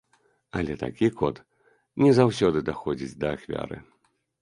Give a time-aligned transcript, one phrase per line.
[0.57, 1.43] Але такі код
[2.07, 3.77] не заўсёды даходзіць да ахвяры.